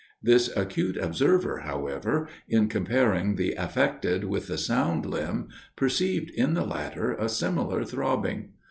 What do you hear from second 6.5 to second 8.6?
the latter a similar throbbing.